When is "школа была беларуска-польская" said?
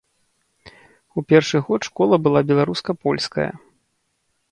1.89-3.47